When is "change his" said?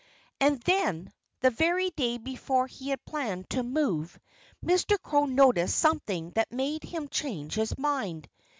7.07-7.77